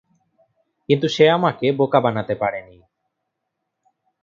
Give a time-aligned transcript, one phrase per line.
[0.89, 2.77] কিন্তু সে আমাকে বোকা বানাতে পারেনি।